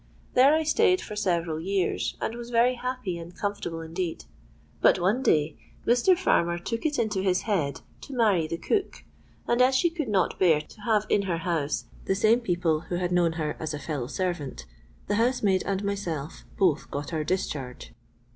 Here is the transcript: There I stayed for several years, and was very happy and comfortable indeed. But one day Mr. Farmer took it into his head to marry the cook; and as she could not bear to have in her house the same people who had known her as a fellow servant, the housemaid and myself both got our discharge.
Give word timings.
There 0.33 0.55
I 0.55 0.63
stayed 0.63 0.99
for 0.99 1.15
several 1.15 1.59
years, 1.59 2.17
and 2.19 2.33
was 2.33 2.49
very 2.49 2.73
happy 2.73 3.19
and 3.19 3.37
comfortable 3.37 3.81
indeed. 3.81 4.25
But 4.81 4.97
one 4.99 5.21
day 5.21 5.57
Mr. 5.85 6.17
Farmer 6.17 6.57
took 6.57 6.87
it 6.87 6.97
into 6.97 7.21
his 7.21 7.41
head 7.43 7.81
to 8.01 8.15
marry 8.15 8.47
the 8.47 8.57
cook; 8.57 9.03
and 9.47 9.61
as 9.61 9.75
she 9.75 9.91
could 9.91 10.09
not 10.09 10.39
bear 10.39 10.59
to 10.59 10.81
have 10.85 11.05
in 11.07 11.21
her 11.29 11.37
house 11.45 11.85
the 12.05 12.15
same 12.15 12.39
people 12.39 12.79
who 12.89 12.95
had 12.95 13.11
known 13.11 13.33
her 13.33 13.55
as 13.59 13.75
a 13.75 13.79
fellow 13.79 14.07
servant, 14.07 14.65
the 15.05 15.17
housemaid 15.21 15.61
and 15.67 15.83
myself 15.83 16.45
both 16.57 16.89
got 16.89 17.13
our 17.13 17.23
discharge. 17.23 17.93